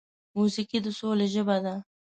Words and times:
موسیقي 0.35 0.79
د 0.85 0.87
سولې 0.99 1.27
ژبه 1.33 1.57
ده. 1.65 1.75